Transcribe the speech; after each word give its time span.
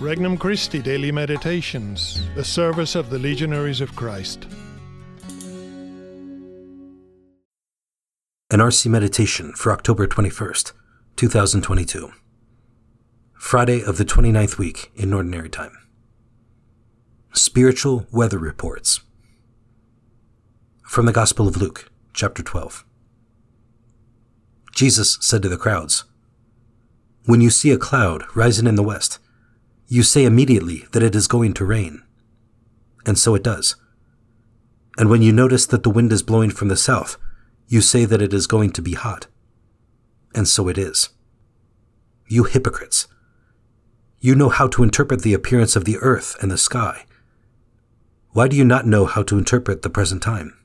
Regnum 0.00 0.38
Christi 0.38 0.80
Daily 0.80 1.10
Meditations, 1.10 2.22
the 2.36 2.44
service 2.44 2.94
of 2.94 3.10
the 3.10 3.18
Legionaries 3.18 3.80
of 3.80 3.96
Christ. 3.96 4.46
An 8.48 8.60
RC 8.60 8.86
Meditation 8.86 9.52
for 9.54 9.72
October 9.72 10.06
21st, 10.06 10.70
2022. 11.16 12.12
Friday 13.34 13.82
of 13.82 13.98
the 13.98 14.04
29th 14.04 14.56
week 14.56 14.92
in 14.94 15.12
Ordinary 15.12 15.48
Time. 15.48 15.76
Spiritual 17.32 18.06
Weather 18.12 18.38
Reports. 18.38 19.00
From 20.84 21.06
the 21.06 21.12
Gospel 21.12 21.48
of 21.48 21.56
Luke, 21.56 21.90
chapter 22.14 22.44
12. 22.44 22.84
Jesus 24.76 25.18
said 25.20 25.42
to 25.42 25.48
the 25.48 25.56
crowds, 25.56 26.04
When 27.24 27.40
you 27.40 27.50
see 27.50 27.72
a 27.72 27.78
cloud 27.78 28.22
rising 28.36 28.68
in 28.68 28.76
the 28.76 28.84
west, 28.84 29.18
you 29.88 30.02
say 30.02 30.24
immediately 30.24 30.84
that 30.92 31.02
it 31.02 31.14
is 31.14 31.26
going 31.26 31.54
to 31.54 31.64
rain. 31.64 32.02
And 33.06 33.18
so 33.18 33.34
it 33.34 33.42
does. 33.42 33.76
And 34.98 35.08
when 35.08 35.22
you 35.22 35.32
notice 35.32 35.64
that 35.66 35.82
the 35.82 35.90
wind 35.90 36.12
is 36.12 36.22
blowing 36.22 36.50
from 36.50 36.68
the 36.68 36.76
south, 36.76 37.16
you 37.66 37.80
say 37.80 38.04
that 38.04 38.20
it 38.20 38.34
is 38.34 38.46
going 38.46 38.70
to 38.72 38.82
be 38.82 38.92
hot. 38.92 39.26
And 40.34 40.46
so 40.46 40.68
it 40.68 40.76
is. 40.76 41.08
You 42.26 42.44
hypocrites! 42.44 43.06
You 44.20 44.34
know 44.34 44.50
how 44.50 44.68
to 44.68 44.82
interpret 44.82 45.22
the 45.22 45.32
appearance 45.32 45.74
of 45.74 45.86
the 45.86 45.96
earth 45.98 46.36
and 46.42 46.50
the 46.50 46.58
sky. 46.58 47.06
Why 48.32 48.46
do 48.48 48.56
you 48.56 48.64
not 48.64 48.86
know 48.86 49.06
how 49.06 49.22
to 49.22 49.38
interpret 49.38 49.82
the 49.82 49.90
present 49.90 50.22
time? 50.22 50.58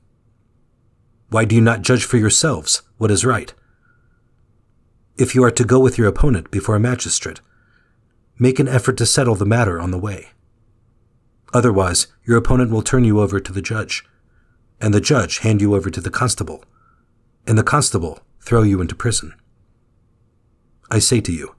Why 1.30 1.44
do 1.44 1.54
you 1.54 1.62
not 1.62 1.82
judge 1.82 2.04
for 2.04 2.18
yourselves 2.18 2.82
what 2.98 3.10
is 3.10 3.24
right? 3.24 3.54
If 5.16 5.34
you 5.34 5.44
are 5.44 5.50
to 5.52 5.64
go 5.64 5.78
with 5.78 5.96
your 5.96 6.08
opponent 6.08 6.50
before 6.50 6.76
a 6.76 6.80
magistrate, 6.80 7.40
make 8.38 8.58
an 8.58 8.68
effort 8.68 8.96
to 8.98 9.06
settle 9.06 9.34
the 9.34 9.46
matter 9.46 9.80
on 9.80 9.90
the 9.90 9.98
way. 9.98 10.30
Otherwise, 11.52 12.08
your 12.24 12.36
opponent 12.36 12.70
will 12.70 12.82
turn 12.82 13.04
you 13.04 13.20
over 13.20 13.38
to 13.38 13.52
the 13.52 13.62
judge, 13.62 14.04
and 14.80 14.92
the 14.92 15.00
judge 15.00 15.38
hand 15.38 15.60
you 15.60 15.74
over 15.74 15.88
to 15.88 16.00
the 16.00 16.10
constable, 16.10 16.64
and 17.46 17.56
the 17.56 17.62
constable 17.62 18.20
throw 18.40 18.62
you 18.62 18.80
into 18.80 18.94
prison. 18.94 19.34
I 20.90 20.98
say 20.98 21.20
to 21.20 21.32
you, 21.32 21.54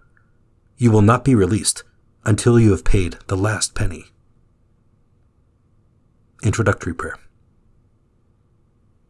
you 0.77 0.91
will 0.91 1.01
not 1.01 1.23
be 1.23 1.33
released 1.33 1.83
until 2.25 2.59
you 2.59 2.71
have 2.71 2.83
paid 2.83 3.17
the 3.27 3.37
last 3.37 3.73
penny. 3.73 4.07
Introductory 6.43 6.93
Prayer 6.93 7.17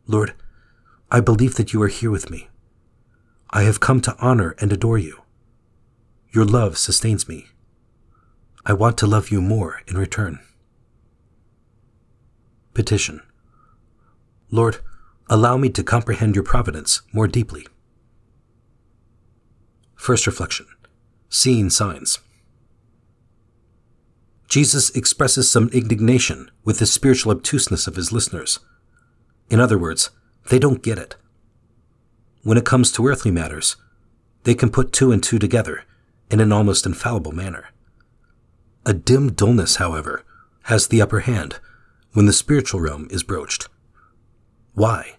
Lord, 0.05 0.33
I 1.09 1.19
believe 1.19 1.55
that 1.55 1.73
you 1.73 1.81
are 1.81 1.87
here 1.87 2.11
with 2.11 2.29
me. 2.29 2.49
I 3.49 3.63
have 3.63 3.79
come 3.79 4.01
to 4.01 4.15
honor 4.19 4.55
and 4.59 4.71
adore 4.71 4.97
you. 4.97 5.21
Your 6.31 6.45
love 6.45 6.77
sustains 6.77 7.27
me. 7.27 7.47
I 8.67 8.73
want 8.73 8.97
to 8.97 9.05
love 9.05 9.29
you 9.29 9.41
more 9.41 9.81
in 9.87 9.95
return. 9.95 10.39
Petition 12.73 13.21
Lord, 14.49 14.77
allow 15.29 15.55
me 15.55 15.69
to 15.69 15.83
comprehend 15.83 16.33
your 16.35 16.43
providence 16.43 17.03
more 17.13 17.27
deeply. 17.27 17.67
First 19.95 20.25
reflection 20.25 20.65
Seeing 21.29 21.69
signs. 21.69 22.19
Jesus 24.47 24.89
expresses 24.91 25.51
some 25.51 25.69
indignation 25.69 26.49
with 26.63 26.79
the 26.79 26.85
spiritual 26.87 27.31
obtuseness 27.31 27.85
of 27.85 27.95
his 27.95 28.11
listeners. 28.11 28.59
In 29.49 29.59
other 29.59 29.77
words, 29.77 30.09
they 30.49 30.57
don't 30.57 30.81
get 30.81 30.97
it. 30.97 31.15
When 32.41 32.57
it 32.57 32.65
comes 32.65 32.91
to 32.93 33.05
earthly 33.05 33.31
matters, 33.31 33.75
they 34.43 34.55
can 34.55 34.71
put 34.71 34.91
two 34.91 35.11
and 35.11 35.21
two 35.21 35.37
together 35.37 35.83
in 36.31 36.39
an 36.39 36.51
almost 36.51 36.85
infallible 36.85 37.31
manner. 37.31 37.69
A 38.87 38.93
dim 38.93 39.31
dullness, 39.31 39.77
however, 39.77 40.23
has 40.63 40.87
the 40.87 41.01
upper 41.01 41.21
hand 41.21 41.59
when 42.13 42.27
the 42.27 42.33
spiritual 42.33 42.79
realm 42.79 43.07
is 43.09 43.23
broached. 43.23 43.67
Why? 44.73 45.15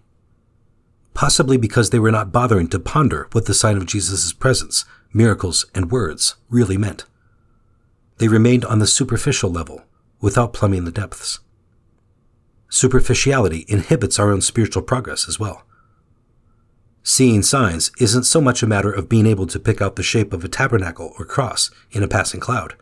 Possibly 1.14 1.56
because 1.56 1.90
they 1.90 1.98
were 1.98 2.12
not 2.12 2.30
bothering 2.30 2.68
to 2.68 2.78
ponder 2.78 3.28
what 3.32 3.46
the 3.46 3.54
sign 3.54 3.76
of 3.76 3.86
Jesus' 3.86 4.32
presence, 4.32 4.84
miracles, 5.12 5.66
and 5.74 5.90
words 5.90 6.36
really 6.48 6.76
meant. 6.76 7.06
They 8.18 8.28
remained 8.28 8.64
on 8.64 8.78
the 8.78 8.86
superficial 8.86 9.50
level 9.50 9.82
without 10.20 10.52
plumbing 10.52 10.84
the 10.84 10.92
depths. 10.92 11.40
Superficiality 12.68 13.64
inhibits 13.66 14.18
our 14.18 14.30
own 14.30 14.42
spiritual 14.42 14.82
progress 14.82 15.28
as 15.28 15.40
well. 15.40 15.64
Seeing 17.02 17.42
signs 17.42 17.90
isn't 17.98 18.24
so 18.24 18.40
much 18.40 18.62
a 18.62 18.66
matter 18.66 18.92
of 18.92 19.08
being 19.08 19.26
able 19.26 19.46
to 19.46 19.58
pick 19.58 19.80
out 19.80 19.96
the 19.96 20.02
shape 20.02 20.32
of 20.32 20.44
a 20.44 20.48
tabernacle 20.48 21.14
or 21.18 21.24
cross 21.24 21.70
in 21.90 22.02
a 22.04 22.08
passing 22.08 22.40
cloud 22.40 22.74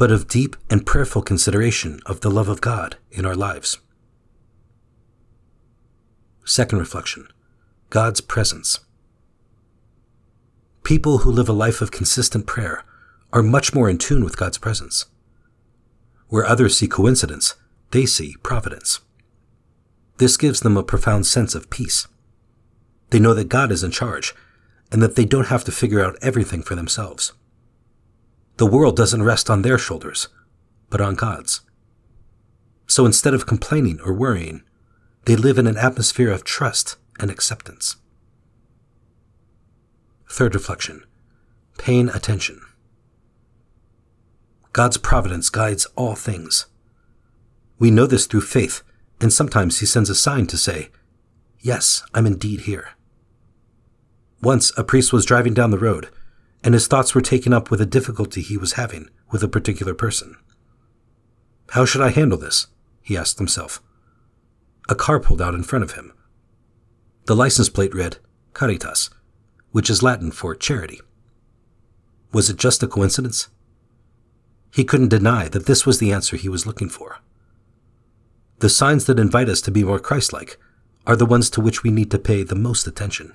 but 0.00 0.10
of 0.10 0.26
deep 0.26 0.56
and 0.70 0.86
prayerful 0.86 1.20
consideration 1.20 2.00
of 2.06 2.22
the 2.22 2.30
love 2.30 2.48
of 2.48 2.62
God 2.62 2.96
in 3.10 3.26
our 3.26 3.34
lives. 3.34 3.80
Second 6.42 6.78
reflection 6.78 7.28
God's 7.90 8.22
presence. 8.22 8.80
People 10.84 11.18
who 11.18 11.30
live 11.30 11.50
a 11.50 11.52
life 11.52 11.82
of 11.82 11.90
consistent 11.90 12.46
prayer 12.46 12.82
are 13.30 13.42
much 13.42 13.74
more 13.74 13.90
in 13.90 13.98
tune 13.98 14.24
with 14.24 14.38
God's 14.38 14.56
presence. 14.56 15.04
Where 16.28 16.46
others 16.46 16.78
see 16.78 16.88
coincidence, 16.88 17.56
they 17.90 18.06
see 18.06 18.36
providence. 18.42 19.00
This 20.16 20.38
gives 20.38 20.60
them 20.60 20.78
a 20.78 20.82
profound 20.82 21.26
sense 21.26 21.54
of 21.54 21.68
peace. 21.68 22.08
They 23.10 23.20
know 23.20 23.34
that 23.34 23.50
God 23.50 23.70
is 23.70 23.84
in 23.84 23.90
charge 23.90 24.34
and 24.90 25.02
that 25.02 25.16
they 25.16 25.26
don't 25.26 25.48
have 25.48 25.64
to 25.64 25.70
figure 25.70 26.02
out 26.02 26.16
everything 26.22 26.62
for 26.62 26.74
themselves. 26.74 27.34
The 28.60 28.66
world 28.66 28.94
doesn't 28.94 29.22
rest 29.22 29.48
on 29.48 29.62
their 29.62 29.78
shoulders, 29.78 30.28
but 30.90 31.00
on 31.00 31.14
God's. 31.14 31.62
So 32.86 33.06
instead 33.06 33.32
of 33.32 33.46
complaining 33.46 33.98
or 34.04 34.12
worrying, 34.12 34.64
they 35.24 35.34
live 35.34 35.56
in 35.56 35.66
an 35.66 35.78
atmosphere 35.78 36.30
of 36.30 36.44
trust 36.44 36.98
and 37.18 37.30
acceptance. 37.30 37.96
Third 40.28 40.54
reflection 40.54 41.04
paying 41.78 42.10
attention. 42.10 42.60
God's 44.74 44.98
providence 44.98 45.48
guides 45.48 45.86
all 45.96 46.14
things. 46.14 46.66
We 47.78 47.90
know 47.90 48.06
this 48.06 48.26
through 48.26 48.42
faith, 48.42 48.82
and 49.22 49.32
sometimes 49.32 49.78
He 49.78 49.86
sends 49.86 50.10
a 50.10 50.14
sign 50.14 50.46
to 50.48 50.58
say, 50.58 50.90
Yes, 51.60 52.02
I'm 52.12 52.26
indeed 52.26 52.60
here. 52.60 52.90
Once 54.42 54.70
a 54.76 54.84
priest 54.84 55.14
was 55.14 55.24
driving 55.24 55.54
down 55.54 55.70
the 55.70 55.78
road 55.78 56.10
and 56.62 56.74
his 56.74 56.86
thoughts 56.86 57.14
were 57.14 57.20
taken 57.20 57.52
up 57.52 57.70
with 57.70 57.80
a 57.80 57.86
difficulty 57.86 58.40
he 58.40 58.56
was 58.56 58.72
having 58.72 59.08
with 59.30 59.42
a 59.42 59.48
particular 59.48 59.94
person. 59.94 60.36
How 61.70 61.84
should 61.84 62.02
I 62.02 62.10
handle 62.10 62.38
this? 62.38 62.66
he 63.02 63.16
asked 63.16 63.38
himself. 63.38 63.82
A 64.88 64.94
car 64.94 65.20
pulled 65.20 65.40
out 65.40 65.54
in 65.54 65.62
front 65.62 65.84
of 65.84 65.92
him. 65.92 66.12
The 67.26 67.36
license 67.36 67.68
plate 67.68 67.94
read 67.94 68.18
Caritas, 68.54 69.10
which 69.70 69.88
is 69.88 70.02
Latin 70.02 70.32
for 70.32 70.54
charity. 70.54 71.00
Was 72.32 72.50
it 72.50 72.56
just 72.56 72.82
a 72.82 72.88
coincidence? 72.88 73.48
He 74.72 74.84
couldn't 74.84 75.08
deny 75.08 75.48
that 75.48 75.66
this 75.66 75.86
was 75.86 75.98
the 75.98 76.12
answer 76.12 76.36
he 76.36 76.48
was 76.48 76.66
looking 76.66 76.88
for. 76.88 77.18
The 78.58 78.68
signs 78.68 79.06
that 79.06 79.18
invite 79.18 79.48
us 79.48 79.60
to 79.62 79.70
be 79.70 79.84
more 79.84 79.98
Christ 79.98 80.32
like 80.32 80.58
are 81.06 81.16
the 81.16 81.26
ones 81.26 81.50
to 81.50 81.60
which 81.60 81.82
we 81.82 81.90
need 81.90 82.10
to 82.10 82.18
pay 82.18 82.42
the 82.42 82.54
most 82.54 82.86
attention. 82.86 83.34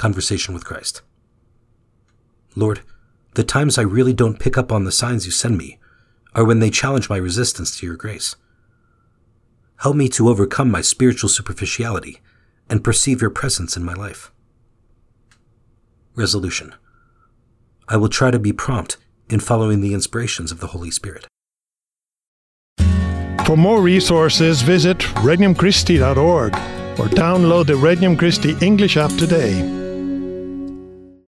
Conversation 0.00 0.54
with 0.54 0.64
Christ. 0.64 1.02
Lord, 2.56 2.80
the 3.34 3.44
times 3.44 3.76
I 3.76 3.82
really 3.82 4.14
don't 4.14 4.40
pick 4.40 4.56
up 4.56 4.72
on 4.72 4.84
the 4.84 4.90
signs 4.90 5.26
you 5.26 5.30
send 5.30 5.58
me 5.58 5.78
are 6.34 6.42
when 6.42 6.58
they 6.58 6.70
challenge 6.70 7.10
my 7.10 7.18
resistance 7.18 7.76
to 7.76 7.84
your 7.84 7.96
grace. 7.96 8.34
Help 9.80 9.96
me 9.96 10.08
to 10.08 10.30
overcome 10.30 10.70
my 10.70 10.80
spiritual 10.80 11.28
superficiality 11.28 12.20
and 12.70 12.82
perceive 12.82 13.20
your 13.20 13.28
presence 13.28 13.76
in 13.76 13.84
my 13.84 13.92
life. 13.92 14.32
Resolution 16.14 16.74
I 17.86 17.98
will 17.98 18.08
try 18.08 18.30
to 18.30 18.38
be 18.38 18.54
prompt 18.54 18.96
in 19.28 19.38
following 19.38 19.82
the 19.82 19.92
inspirations 19.92 20.50
of 20.50 20.60
the 20.60 20.68
Holy 20.68 20.90
Spirit. 20.90 21.26
For 23.44 23.54
more 23.54 23.82
resources, 23.82 24.62
visit 24.62 25.00
regnumchristi.org 25.20 26.54
or 26.54 27.08
download 27.10 27.66
the 27.66 27.76
Regnum 27.76 28.16
Christi 28.16 28.56
English 28.62 28.96
app 28.96 29.10
today. 29.18 29.79